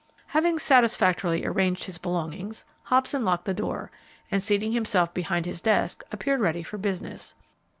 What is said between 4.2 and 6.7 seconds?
and, seating himself behind his desk, appeared ready